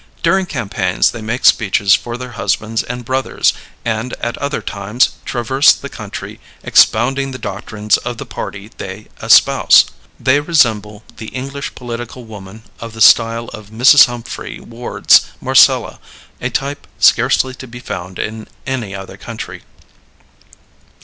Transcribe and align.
During 0.23 0.47
campaigns 0.47 1.11
they 1.11 1.21
make 1.21 1.45
speeches 1.45 1.93
for 1.93 2.17
their 2.17 2.31
husbands 2.31 2.81
and 2.81 3.05
brothers, 3.05 3.53
and 3.85 4.13
at 4.13 4.35
other 4.39 4.63
times 4.63 5.09
traverse 5.25 5.73
the 5.73 5.89
country 5.89 6.39
expounding 6.63 7.29
the 7.29 7.37
doctrines 7.37 7.97
of 7.97 8.17
the 8.17 8.25
party 8.25 8.71
they 8.77 9.09
espouse. 9.21 9.85
They 10.19 10.39
resemble 10.39 11.03
the 11.17 11.27
English 11.27 11.75
political 11.75 12.25
woman 12.25 12.63
of 12.79 12.93
the 12.93 12.99
style 13.01 13.49
of 13.49 13.69
Mrs. 13.69 14.07
Humphrey 14.07 14.59
Ward's 14.59 15.21
"Marcella," 15.39 15.99
a 16.41 16.49
type 16.49 16.87
scarcely 16.97 17.53
to 17.53 17.67
be 17.67 17.79
found 17.79 18.17
in 18.17 18.47
any 18.65 18.95
other 18.95 19.17
country. 19.17 19.61